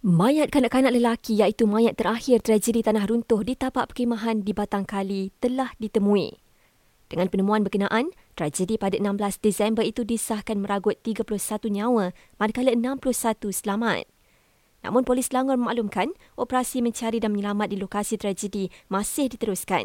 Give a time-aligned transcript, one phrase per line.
[0.00, 5.28] Mayat kanak-kanak lelaki iaitu mayat terakhir tragedi tanah runtuh di tapak perkhemahan di Batang Kali
[5.44, 6.40] telah ditemui.
[7.12, 11.28] Dengan penemuan berkenaan, tragedi pada 16 Disember itu disahkan meragut 31
[11.68, 14.08] nyawa manakala 61 selamat.
[14.88, 19.84] Namun polis Selangor memaklumkan operasi mencari dan menyelamat di lokasi tragedi masih diteruskan.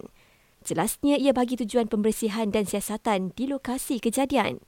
[0.63, 4.63] Jelasnya ia bagi tujuan pembersihan dan siasatan di lokasi kejadian.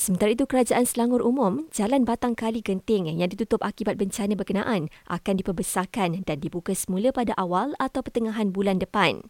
[0.00, 5.34] Sementara itu, Kerajaan Selangor Umum, Jalan Batang Kali Genting yang ditutup akibat bencana berkenaan akan
[5.36, 9.28] diperbesarkan dan dibuka semula pada awal atau pertengahan bulan depan.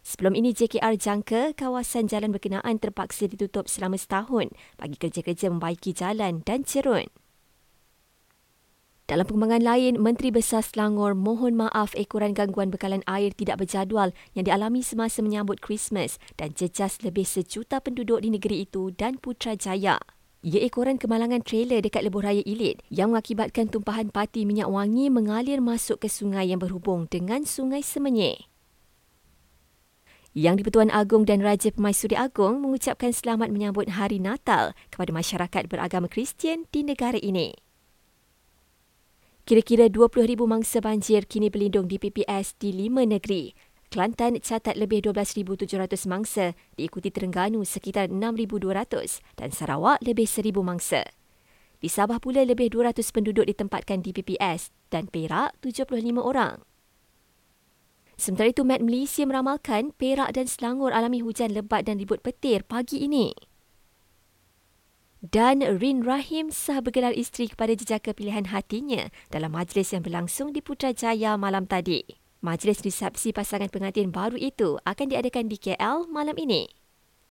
[0.00, 6.40] Sebelum ini, JKR jangka kawasan jalan berkenaan terpaksa ditutup selama setahun bagi kerja-kerja membaiki jalan
[6.48, 7.12] dan cerun.
[9.06, 14.42] Dalam perkembangan lain, Menteri Besar Selangor mohon maaf ekoran gangguan bekalan air tidak berjadual yang
[14.42, 20.02] dialami semasa menyambut Christmas dan jejas lebih sejuta penduduk di negeri itu dan Putrajaya.
[20.42, 25.62] Ia ekoran kemalangan trailer dekat lebuh raya Ilit yang mengakibatkan tumpahan pati minyak wangi mengalir
[25.62, 28.50] masuk ke sungai yang berhubung dengan Sungai Semenyih.
[30.34, 36.10] Yang di-Pertuan Agong dan Raja Pemaisuri Agong mengucapkan selamat menyambut Hari Natal kepada masyarakat beragama
[36.10, 37.65] Kristian di negara ini.
[39.46, 43.54] Kira-kira 20,000 mangsa banjir kini berlindung di PPS di lima negeri.
[43.94, 51.06] Kelantan catat lebih 12,700 mangsa, diikuti Terengganu sekitar 6,200 dan Sarawak lebih 1,000 mangsa.
[51.78, 56.66] Di Sabah pula lebih 200 penduduk ditempatkan di PPS dan Perak 75 orang.
[58.18, 63.06] Sementara itu, Met Malaysia meramalkan Perak dan Selangor alami hujan lebat dan ribut petir pagi
[63.06, 63.30] ini.
[65.26, 70.62] Dan Rin Rahim sah bergelar isteri kepada jejaka pilihan hatinya dalam majlis yang berlangsung di
[70.62, 72.06] Putrajaya malam tadi.
[72.46, 76.70] Majlis resepsi pasangan pengantin baru itu akan diadakan di KL malam ini.